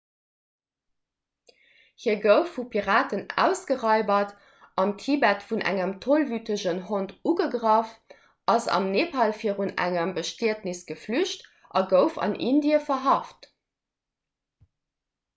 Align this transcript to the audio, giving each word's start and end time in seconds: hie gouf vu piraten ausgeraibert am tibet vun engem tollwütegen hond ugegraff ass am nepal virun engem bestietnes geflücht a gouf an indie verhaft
hie 2.05 2.13
gouf 2.23 2.47
vu 2.53 2.63
piraten 2.75 3.19
ausgeraibert 3.43 4.31
am 4.83 4.93
tibet 5.03 5.45
vun 5.49 5.61
engem 5.73 5.93
tollwütegen 6.05 6.81
hond 6.87 7.13
ugegraff 7.33 7.93
ass 8.55 8.67
am 8.79 8.89
nepal 8.95 9.37
virun 9.43 9.75
engem 9.87 10.15
bestietnes 10.17 10.83
geflücht 10.91 11.47
a 11.81 11.85
gouf 11.93 12.19
an 12.29 12.35
indie 12.51 12.81
verhaft 12.89 13.49